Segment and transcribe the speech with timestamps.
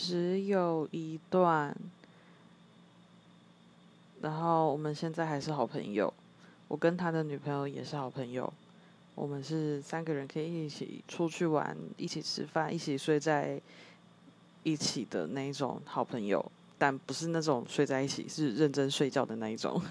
[0.00, 1.76] 只有一段
[4.22, 6.12] 然后我们现在还是好朋友
[6.68, 8.50] 我跟他的女朋友也是好朋友
[9.16, 13.60] 我们是三个人可以一起出去玩一起吃饭一起睡在
[14.62, 16.44] 一起的那一种好朋友
[16.78, 19.82] 但不是那种睡在一起是认真睡觉的那一种。